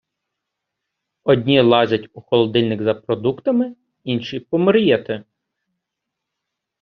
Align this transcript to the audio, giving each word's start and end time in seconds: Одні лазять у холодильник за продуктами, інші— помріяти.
Одні 1.23 1.61
лазять 1.61 2.09
у 2.13 2.21
холодильник 2.21 2.81
за 2.83 2.93
продуктами, 2.93 3.75
інші— 4.03 4.39
помріяти. 4.39 5.23